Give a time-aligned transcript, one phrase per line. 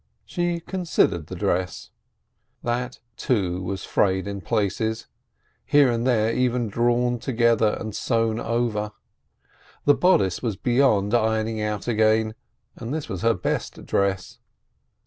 [0.25, 1.91] She considered the dress:
[2.63, 5.05] that, too, was frayed in places;
[5.63, 8.93] here and there even drawn together and sewn over.
[9.85, 12.33] The bodice was beyond ironing out again—
[12.77, 14.39] and this was her best dress.